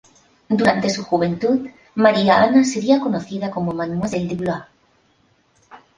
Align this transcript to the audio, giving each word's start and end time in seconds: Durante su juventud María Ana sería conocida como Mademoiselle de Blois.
Durante 0.49 0.89
su 0.89 1.03
juventud 1.03 1.69
María 1.93 2.41
Ana 2.41 2.63
sería 2.63 2.99
conocida 2.99 3.51
como 3.51 3.71
Mademoiselle 3.71 4.29
de 4.29 4.33
Blois. 4.35 4.63